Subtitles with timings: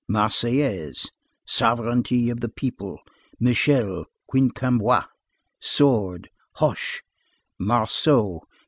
[0.09, 1.11] Marseillaise.
[1.45, 2.97] Sovereignty of the people.
[3.39, 4.07] Michel.
[4.33, 5.03] Quincampoix.
[5.59, 6.31] Sword.
[6.57, 7.01] Hoche.
[7.59, 8.39] Marceau.